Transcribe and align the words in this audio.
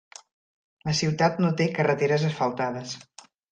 La 0.89 0.95
ciutat 1.01 1.37
no 1.45 1.53
té 1.61 1.69
carreteres 1.77 2.27
asfaltades. 2.33 2.99